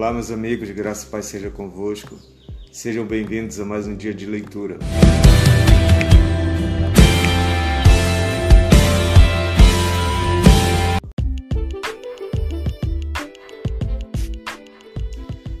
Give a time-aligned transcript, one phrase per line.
[0.00, 2.18] Olá, meus amigos, graça e paz seja convosco.
[2.72, 4.78] Sejam bem-vindos a mais um dia de leitura.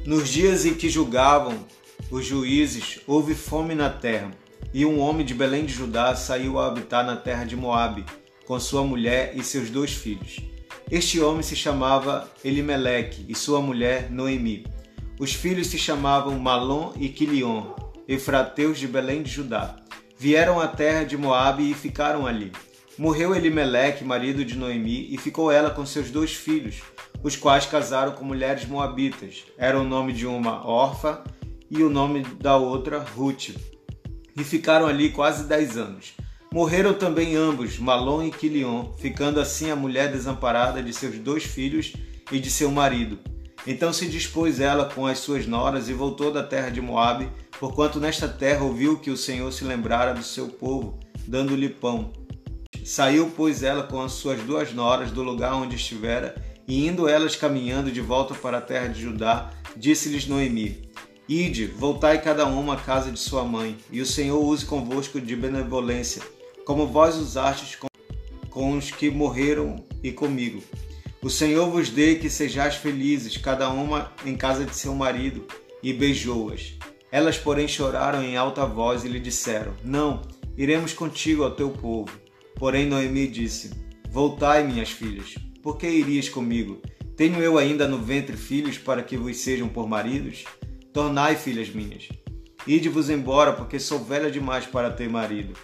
[0.06, 1.66] Nos dias em que julgavam
[2.10, 4.30] os juízes, houve fome na terra,
[4.72, 8.06] e um homem de Belém de Judá saiu a habitar na terra de Moabe,
[8.46, 10.49] com sua mulher e seus dois filhos.
[10.90, 14.66] Este homem se chamava Elimeleque e sua mulher Noemi.
[15.20, 17.76] Os filhos se chamavam Malom e Quilion,
[18.08, 19.76] efrateus de Belém de Judá.
[20.18, 22.50] Vieram à terra de Moabe e ficaram ali.
[22.98, 26.82] Morreu Elimeleque, marido de Noemi, e ficou ela com seus dois filhos,
[27.22, 29.44] os quais casaram com mulheres moabitas.
[29.56, 31.22] Era o nome de uma Orfa
[31.70, 33.50] e o nome da outra Ruth.
[34.36, 36.14] E ficaram ali quase dez anos.
[36.52, 41.92] Morreram também ambos, Malom e Quilion, ficando assim a mulher desamparada de seus dois filhos
[42.32, 43.20] e de seu marido.
[43.64, 47.28] Então se dispôs ela com as suas noras e voltou da terra de Moabe,
[47.60, 52.10] porquanto nesta terra ouviu que o Senhor se lembrara do seu povo, dando-lhe pão.
[52.84, 56.34] Saiu, pois, ela com as suas duas noras do lugar onde estivera,
[56.66, 60.82] e indo elas caminhando de volta para a terra de Judá, disse-lhes Noemi:
[61.28, 65.36] Ide, voltai cada uma à casa de sua mãe, e o Senhor use convosco de
[65.36, 66.39] benevolência
[66.70, 67.88] como vós usastes com,
[68.48, 70.62] com os que morreram e comigo.
[71.20, 75.44] O Senhor vos dê que sejais felizes, cada uma em casa de seu marido,
[75.82, 76.74] e beijou-as.
[77.10, 80.22] Elas, porém, choraram em alta voz e lhe disseram: Não,
[80.56, 82.16] iremos contigo ao teu povo.
[82.54, 83.72] Porém, Noemi disse:
[84.08, 86.80] Voltai, minhas filhas, por que irias comigo?
[87.16, 90.44] Tenho eu ainda no ventre filhos para que vos sejam por maridos?
[90.92, 92.08] Tornai, filhas minhas.
[92.64, 95.54] Ide-vos embora, porque sou velha demais para ter marido.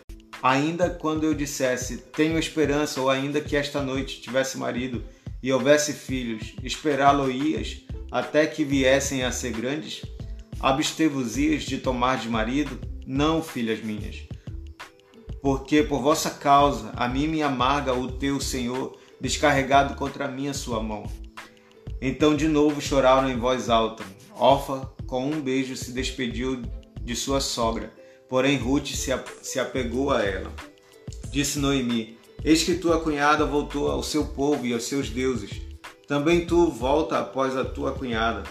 [0.43, 5.03] Ainda quando eu dissesse, tenho esperança, ou ainda que esta noite tivesse marido
[5.43, 10.03] e houvesse filhos, esperá-lo-ias até que viessem a ser grandes?
[10.61, 12.79] Abstevos-ias de tomar de marido?
[13.07, 14.23] Não, filhas minhas.
[15.43, 20.55] Porque por vossa causa a mim me amarga o teu Senhor, descarregado contra mim a
[20.55, 21.05] sua mão.
[22.01, 24.05] Então de novo choraram em voz alta.
[24.35, 26.63] Orfa, com um beijo, se despediu
[27.01, 27.93] de sua sogra
[28.29, 28.89] Porém, Ruth
[29.43, 30.53] se apegou a ela.
[31.31, 35.63] Disse Noemi: Eis que tua cunhada voltou ao seu povo e aos seus deuses.
[36.07, 38.45] Também tu volta após a tua cunhada.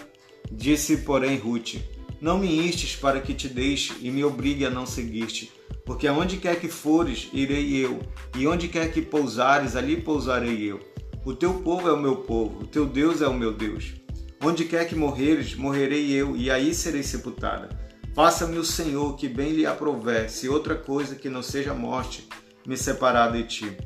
[0.50, 1.76] Disse, porém, Ruth:
[2.20, 5.50] Não me instes para que te deixe e me obrigue a não seguir-te,
[5.84, 8.00] porque aonde quer que fores, irei eu,
[8.36, 10.80] e onde quer que pousares, ali pousarei eu.
[11.24, 13.94] O teu povo é o meu povo, o teu Deus é o meu Deus.
[14.42, 17.75] Onde quer que morreres, morrerei eu, e aí serei sepultada.
[18.16, 22.26] Faça-me o Senhor que bem lhe aprover, se outra coisa que não seja morte
[22.66, 23.76] me separar de ti.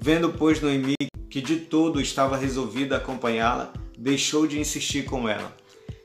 [0.00, 0.96] Vendo, pois, Noemi
[1.30, 5.56] que de todo estava resolvida acompanhá-la, deixou de insistir com ela.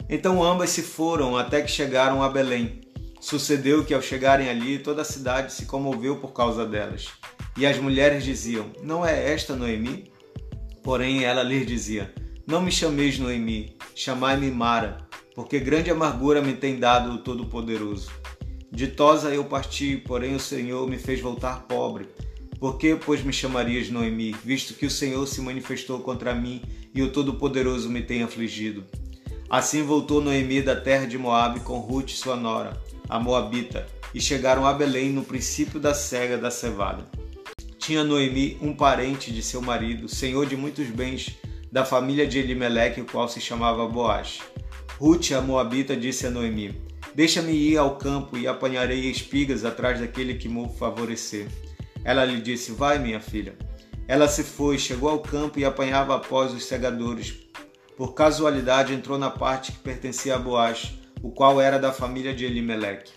[0.07, 2.81] Então ambas se foram até que chegaram a Belém.
[3.19, 7.07] Sucedeu que ao chegarem ali, toda a cidade se comoveu por causa delas.
[7.57, 10.11] E as mulheres diziam: Não é esta Noemi?
[10.83, 12.13] Porém ela lhes dizia:
[12.45, 15.08] Não me chameis Noemi, chamai-me Mara
[15.39, 18.11] porque grande amargura me tem dado o Todo-Poderoso.
[18.69, 22.09] Ditosa eu parti, porém o Senhor me fez voltar pobre.
[22.59, 26.61] Por que, pois, me chamarias Noemi, visto que o Senhor se manifestou contra mim
[26.93, 28.83] e o Todo-Poderoso me tem afligido?
[29.49, 34.67] Assim voltou Noemi da terra de Moabe com Ruth, sua nora, a Moabita, e chegaram
[34.67, 37.09] a Belém no princípio da cega da cevada.
[37.77, 41.37] Tinha Noemi um parente de seu marido, senhor de muitos bens,
[41.71, 44.41] da família de Elimeleque, o qual se chamava Boaz.
[44.99, 46.75] Ruth, a Moabita, disse a Noemi:
[47.15, 51.47] Deixa-me ir ao campo e apanharei espigas atrás daquele que me favorecer.
[52.03, 53.57] Ela lhe disse: Vai, minha filha.
[54.09, 57.33] Ela se foi, chegou ao campo e apanhava após os segadores.
[57.95, 60.91] Por casualidade entrou na parte que pertencia a Boaz,
[61.23, 63.13] o qual era da família de Elimeleque.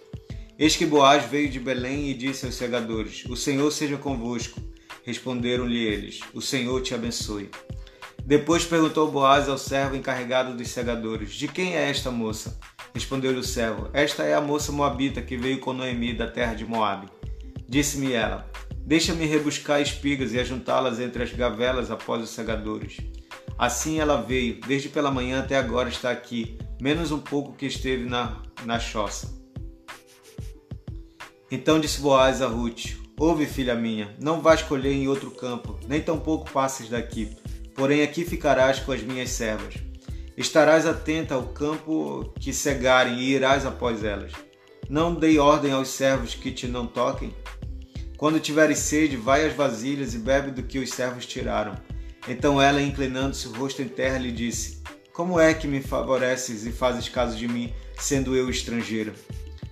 [0.56, 4.60] Eis que Boaz veio de Belém e disse aos segadores: O Senhor seja convosco.
[5.02, 7.50] Responderam-lhe eles: O Senhor te abençoe.
[8.24, 12.58] Depois perguntou Boaz ao servo encarregado dos segadores: De quem é esta moça?
[12.94, 16.64] Respondeu-lhe o servo: Esta é a moça moabita que veio com Noemi da terra de
[16.64, 17.08] Moabe.
[17.68, 22.98] Disse-me ela: Deixa-me rebuscar espigas e ajuntá-las entre as gavelas após os segadores.
[23.58, 28.04] Assim ela veio, desde pela manhã até agora está aqui, menos um pouco que esteve
[28.08, 29.36] na, na choça.
[31.50, 36.00] Então disse Boaz a Ruth: Ouve, filha minha, não vás colher em outro campo, nem
[36.00, 37.36] tampouco passes daqui
[37.74, 39.74] porém aqui ficarás com as minhas servas.
[40.36, 44.32] Estarás atenta ao campo que cegarem e irás após elas.
[44.88, 47.34] Não dei ordem aos servos que te não toquem.
[48.16, 51.76] Quando tiveres sede, vai às vasilhas e bebe do que os servos tiraram.
[52.28, 54.82] Então ela, inclinando-se o rosto em terra, lhe disse:
[55.12, 59.12] Como é que me favoreces e fazes caso de mim, sendo eu estrangeira?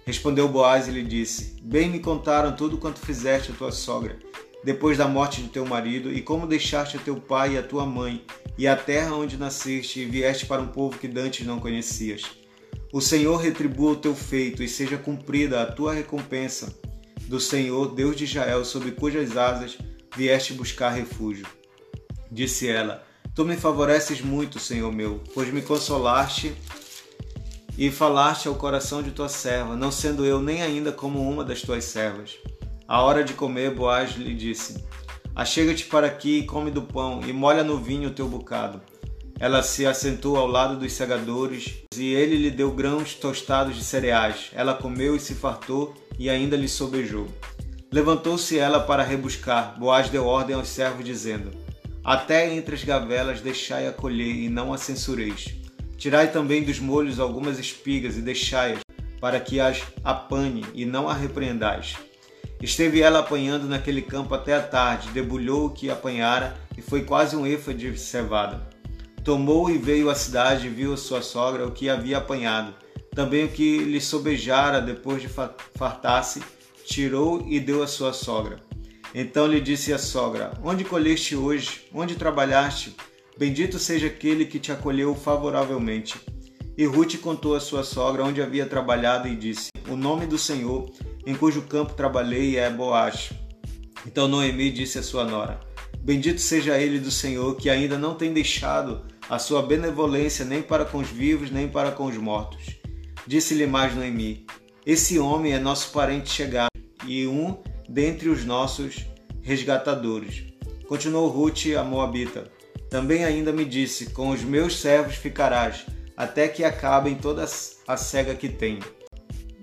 [0.04, 4.18] Respondeu Boaz e lhe disse: Bem me contaram tudo quanto fizeste a tua sogra,
[4.64, 8.24] depois da morte de teu marido, e como deixaste teu pai e a tua mãe,
[8.58, 12.22] e a terra onde nasceste, e vieste para um povo que dantes não conhecias.
[12.92, 16.74] O Senhor retribua o teu feito, e seja cumprida a tua recompensa
[17.26, 19.78] do Senhor, Deus de Israel, sob cujas asas
[20.16, 21.46] vieste buscar refúgio.
[22.30, 23.04] Disse ela:
[23.34, 26.52] Tu me favoreces muito, Senhor meu, pois me consolaste
[27.78, 31.62] e falaste ao coração de tua serva, não sendo eu nem ainda como uma das
[31.62, 32.36] tuas servas.
[32.90, 34.84] A hora de comer, Boaz lhe disse:
[35.32, 38.80] Achega-te para aqui e come do pão, e molha no vinho o teu bocado.
[39.38, 44.50] Ela se assentou ao lado dos segadores, e ele lhe deu grãos tostados de cereais.
[44.52, 47.28] Ela comeu e se fartou, e ainda lhe sobejou.
[47.92, 49.78] Levantou-se ela para rebuscar.
[49.78, 51.52] Boaz deu ordem aos servos, dizendo:
[52.02, 55.54] Até entre as gavelas deixai a colher, e não a censureis.
[55.96, 58.80] Tirai também dos molhos algumas espigas, e deixai-as,
[59.20, 61.94] para que as apanhe, e não a repreendais.
[62.60, 67.34] Esteve ela apanhando naquele campo até a tarde, debulhou o que apanhara e foi quase
[67.34, 68.68] um efa de cevada.
[69.24, 72.74] Tomou e veio à cidade e viu a sua sogra o que havia apanhado,
[73.14, 75.28] também o que lhe sobejara depois de
[75.74, 76.42] fartar-se,
[76.84, 78.58] tirou e deu à sua sogra.
[79.14, 81.86] Então lhe disse a sogra: Onde colheste hoje?
[81.92, 82.94] Onde trabalhaste?
[83.38, 86.20] Bendito seja aquele que te acolheu favoravelmente.
[86.76, 90.90] E Ruth contou à sua sogra onde havia trabalhado e disse: O nome do Senhor
[91.30, 93.30] em cujo campo trabalhei é Boaz.
[94.04, 95.60] Então Noemi disse à sua nora:
[96.00, 100.84] Bendito seja ele do Senhor, que ainda não tem deixado a sua benevolência nem para
[100.84, 102.80] com os vivos, nem para com os mortos.
[103.26, 104.44] Disse-lhe mais Noemi:
[104.84, 106.70] Esse homem é nosso parente chegado
[107.06, 109.06] e um dentre os nossos
[109.40, 110.44] resgatadores.
[110.88, 112.50] Continuou Ruth a Moabita.
[112.90, 115.86] Também ainda me disse: Com os meus servos ficarás,
[116.16, 117.46] até que acabem toda
[117.86, 118.99] a cega que tenho.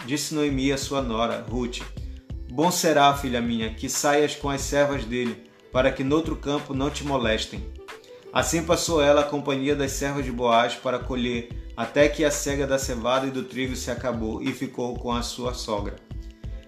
[0.07, 1.79] Disse Noemi a sua nora, Ruth:
[2.49, 6.89] Bom será, filha minha, que saias com as servas dele, para que noutro campo não
[6.89, 7.69] te molestem.
[8.31, 12.65] Assim passou ela a companhia das servas de Boaz para colher, até que a cega
[12.65, 15.97] da cevada e do trigo se acabou, e ficou com a sua sogra.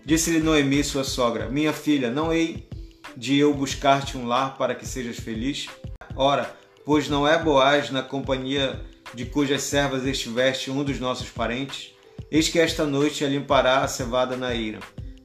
[0.03, 2.67] Disse-lhe Noemi, sua sogra: Minha filha, não hei
[3.15, 5.69] de eu buscar-te um lar para que sejas feliz?
[6.13, 6.53] Ora,
[6.83, 8.81] pois não é Boaz na companhia
[9.13, 11.97] de cujas servas estiveste um dos nossos parentes?
[12.31, 14.79] Eis que esta noite limpará a cevada na ira.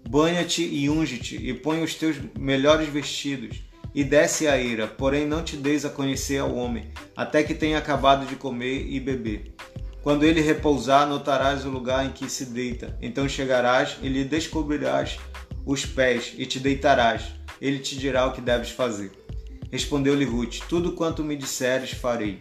[0.08, 3.62] Banha-te e unge-te, e põe os teus melhores vestidos,
[3.94, 7.76] e desce a ira, porém não te deis a conhecer ao homem, até que tenha
[7.76, 9.54] acabado de comer e beber.
[10.02, 12.96] Quando ele repousar, notarás o lugar em que se deita.
[13.02, 15.18] Então chegarás e lhe descobrirás
[15.66, 17.34] os pés, e te deitarás.
[17.60, 19.12] Ele te dirá o que deves fazer.
[19.70, 22.38] Respondeu-lhe Ruth: Tudo quanto me disseres, farei.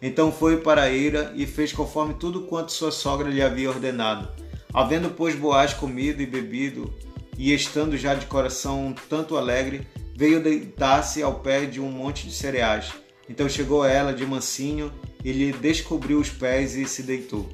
[0.00, 4.28] Então foi para a eira e fez conforme tudo quanto sua sogra lhe havia ordenado.
[4.72, 6.92] Havendo, pois, Boaz comido e bebido,
[7.38, 12.26] e estando já de coração um tanto alegre, veio deitar-se ao pé de um monte
[12.26, 12.92] de cereais.
[13.28, 14.92] Então chegou ela de mansinho
[15.24, 17.48] e lhe descobriu os pés e se deitou.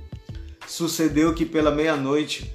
[0.67, 2.55] Sucedeu que pela meia-noite,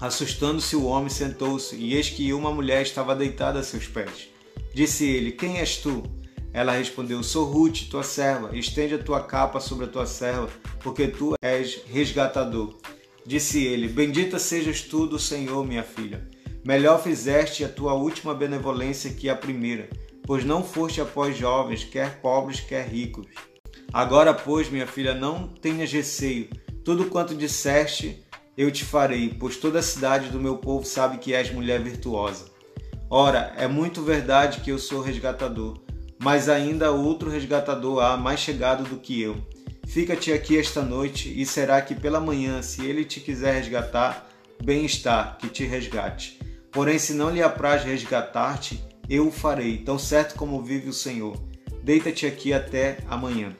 [0.00, 4.28] assustando-se o homem, sentou-se, e eis que uma mulher estava deitada a seus pés.
[4.74, 6.02] Disse ele: Quem és tu?
[6.52, 8.56] Ela respondeu: Sou Ruth, tua serva.
[8.56, 10.48] Estende a tua capa sobre a tua serva,
[10.80, 12.76] porque tu és resgatador.
[13.24, 16.28] Disse ele: Bendita sejas tu do Senhor, minha filha.
[16.64, 19.88] Melhor fizeste a tua última benevolência que a primeira,
[20.24, 23.26] pois não foste após jovens, quer pobres, quer ricos.
[23.92, 26.48] Agora, pois, minha filha, não tenhas receio.
[26.84, 28.24] Tudo quanto disseste,
[28.56, 32.50] eu te farei, pois toda a cidade do meu povo sabe que és mulher virtuosa.
[33.08, 35.80] Ora, é muito verdade que eu sou resgatador
[36.22, 39.36] mas ainda outro resgatador há mais chegado do que eu.
[39.86, 44.28] Fica-te aqui esta noite, e será que pela manhã, se ele te quiser resgatar,
[44.62, 46.38] bem está que te resgate.
[46.70, 51.36] Porém, se não lhe apraz resgatar-te, eu o farei, tão certo como vive o Senhor.
[51.82, 53.56] Deita-te aqui até amanhã.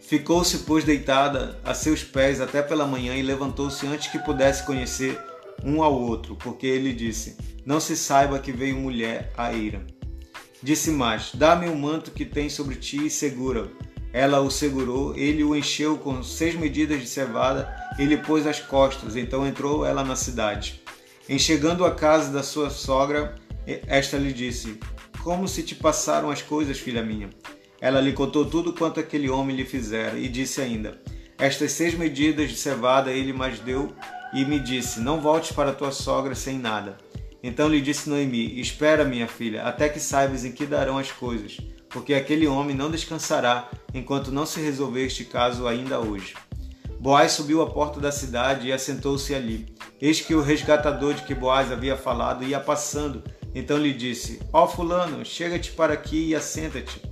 [0.00, 5.18] Ficou-se, pois, deitada a seus pés até pela manhã e levantou-se antes que pudesse conhecer
[5.64, 9.84] um ao outro, porque ele disse: Não se saiba que veio mulher a ira.
[10.62, 13.70] Disse mais: Dá-me o manto que tens sobre ti e segura-o.
[14.12, 18.60] Ela o segurou, ele o encheu com seis medidas de cevada e lhe pôs as
[18.60, 19.16] costas.
[19.16, 20.82] Então entrou ela na cidade.
[21.28, 23.34] Em chegando à casa da sua sogra,
[23.66, 24.78] esta lhe disse:
[25.22, 27.30] Como se te passaram as coisas, filha minha?
[27.80, 31.00] Ela lhe contou tudo quanto aquele homem lhe fizera e disse ainda:
[31.38, 33.92] Estas seis medidas de cevada ele mais deu
[34.32, 36.98] e me disse: Não voltes para tua sogra sem nada.
[37.42, 41.58] Então lhe disse Noemi: Espera, minha filha, até que saibas em que darão as coisas,
[41.88, 46.34] porque aquele homem não descansará enquanto não se resolver este caso ainda hoje.
[47.00, 49.74] Boaz subiu à porta da cidade e assentou-se ali.
[50.00, 53.24] Eis que o resgatador de que Boaz havia falado ia passando.
[53.52, 57.02] Então lhe disse: Ó oh, fulano, chega-te para aqui e assenta-te.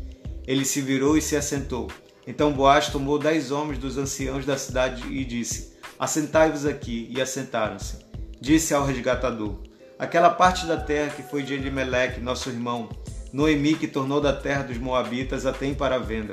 [0.47, 1.89] Ele se virou e se assentou.
[2.25, 7.09] Então Boaz tomou dez homens dos anciãos da cidade e disse: Assentai-vos aqui.
[7.11, 7.99] E assentaram-se.
[8.41, 9.70] Disse ao resgatador:
[10.01, 12.89] Aquela parte da terra que foi de Elimelec, nosso irmão,
[13.35, 16.33] Noemi, que tornou da terra dos Moabitas, a tem para venda.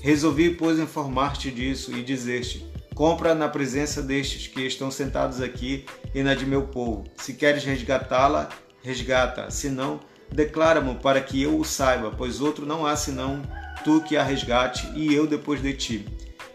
[0.00, 5.84] Resolvi, pois, informar-te disso e dizer-te: Compra na presença destes que estão sentados aqui
[6.14, 7.04] e na de meu povo.
[7.18, 8.48] Se queres resgatá-la,
[8.82, 9.50] resgata.
[9.50, 10.00] Se não,
[10.32, 13.42] declara-mo para que eu o saiba, pois outro não há senão
[13.84, 16.06] tu que a resgate e eu depois de ti.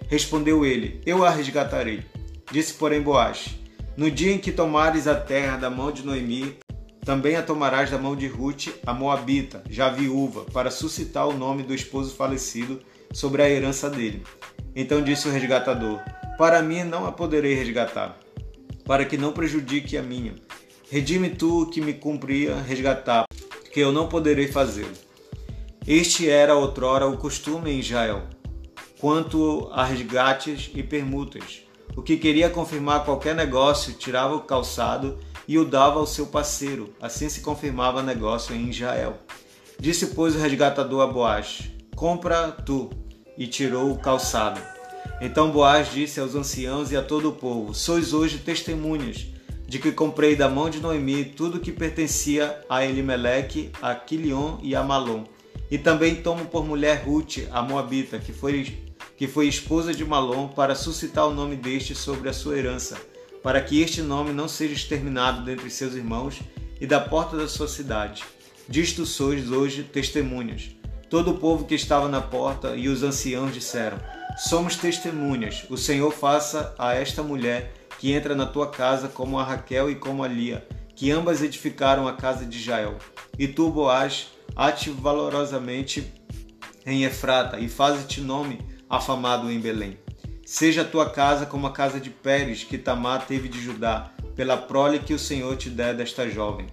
[0.08, 2.04] Respondeu ele: Eu a resgatarei.
[2.52, 3.61] Disse, porém, Boaz:
[3.98, 6.58] No dia em que tomares a terra da mão de Noemi,
[7.04, 11.64] também a tomarás da mão de Ruth, a Moabita, já viúva, para suscitar o nome
[11.64, 12.80] do esposo falecido
[13.12, 14.24] sobre a herança dele.
[14.76, 16.00] Então disse o resgatador:
[16.38, 18.18] para mim não a poderei resgatar,
[18.86, 20.36] para que não prejudique a minha.
[20.90, 23.26] Redime tu o que me cumpria resgatar,
[23.74, 24.94] que eu não poderei fazê-lo.
[25.86, 28.24] Este era outrora o costume em Israel,
[29.00, 31.64] quanto a resgates e permutas.
[31.96, 36.94] O que queria confirmar qualquer negócio tirava o calçado e o dava ao seu parceiro.
[37.02, 39.18] Assim se confirmava negócio em Israel.
[39.80, 41.64] Disse, pois, o resgatador a Boaz:
[41.96, 42.90] Compra tu.
[43.38, 44.62] E tirou o calçado.
[45.20, 49.28] Então Boaz disse aos anciãos e a todo o povo: Sois hoje testemunhas
[49.68, 54.76] de que comprei da mão de Noemi tudo que pertencia a Elimeleque, a Quilion e
[54.76, 55.24] a Malom.
[55.70, 58.78] E também tomo por mulher Ruth, a Moabita, que foi,
[59.22, 62.98] que foi esposa de Malom, para suscitar o nome deste sobre a sua herança,
[63.44, 66.40] para que este nome não seja exterminado dentre seus irmãos
[66.80, 68.24] e da porta da sua cidade.
[68.68, 70.72] Disto sois hoje testemunhas.
[71.08, 74.00] Todo o povo que estava na porta e os anciãos disseram:
[74.38, 75.68] Somos testemunhas.
[75.70, 79.94] O Senhor faça a esta mulher que entra na tua casa como a Raquel e
[79.94, 82.98] como a Lia, que ambas edificaram a casa de Jael.
[83.38, 86.12] E tu, Boaz, ate valorosamente
[86.88, 89.98] em Efrata e faze-te nome afamado em Belém.
[90.46, 94.58] Seja a tua casa como a casa de Pérez, que Tamar teve de Judá, pela
[94.58, 96.68] prole que o Senhor te der desta jovem.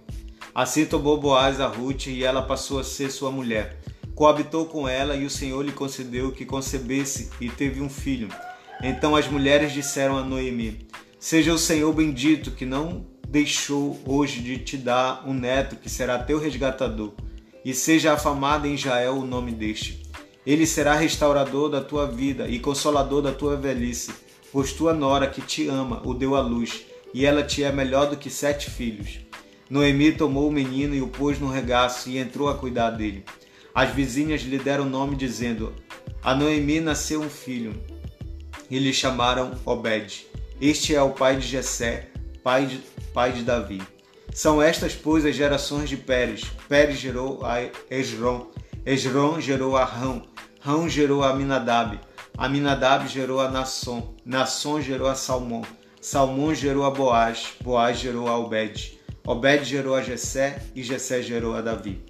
[0.55, 3.79] Assim tomou Boaz a Ruth e ela passou a ser sua mulher
[4.19, 8.29] coabitou com ela e o Senhor lhe concedeu que concebesse e teve um filho.
[8.83, 10.89] Então as mulheres disseram a Noemi:
[11.21, 16.19] Seja o Senhor bendito que não deixou hoje de te dar um neto que será
[16.19, 17.13] teu resgatador,
[17.65, 20.03] e seja afamado em Israel o nome deste.
[20.47, 24.13] Ele será restaurador da tua vida e consolador da tua velhice,
[24.53, 28.09] pois tua nora que te ama o deu à luz, e ela te é melhor
[28.09, 29.21] do que sete filhos.
[29.71, 33.25] Noemi tomou o menino e o pôs no regaço e entrou a cuidar dele.
[33.75, 35.75] As vizinhas lhe deram nome dizendo:
[36.23, 37.75] A Noemi nasceu um filho.
[38.71, 40.27] E lhe chamaram Obed.
[40.61, 42.09] Este é o pai de Jessé,
[42.43, 42.81] pai de,
[43.13, 43.81] pai de Davi.
[44.33, 46.43] São estas, pois, as gerações de Pérez.
[46.69, 48.51] Pérez gerou a Esron.
[48.91, 50.23] Esron gerou a Rão.
[50.63, 52.01] Rão gerou a Aminadab.
[52.39, 54.15] Aminadab gerou a Nasson.
[54.25, 55.61] Nasson gerou a Salmão.
[56.01, 57.49] Salmão gerou a Boaz.
[57.61, 58.99] Boaz gerou a Obed.
[59.27, 62.03] Obed gerou a Jessé e Jessé gerou a Davi.